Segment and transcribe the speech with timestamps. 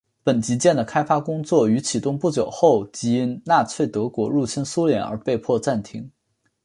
[0.23, 6.09] 本级舰的开发工作于启动不久后即因纳粹德国入侵苏联而被迫暂停。